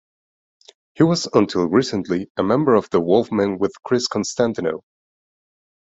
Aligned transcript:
He 0.95 1.03
was 1.03 1.27
until 1.31 1.67
recently 1.67 2.31
a 2.35 2.41
member 2.41 2.73
of 2.73 2.89
The 2.89 2.99
Wolfmen 2.99 3.59
with 3.59 3.73
Chris 3.85 4.07
Constantinou. 4.07 4.81